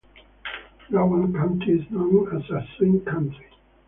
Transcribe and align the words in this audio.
Rowan 0.89 1.31
County 1.31 1.73
is 1.73 1.91
known 1.91 2.35
as 2.35 2.49
a 2.49 2.67
swing 2.75 3.01
county. 3.05 3.45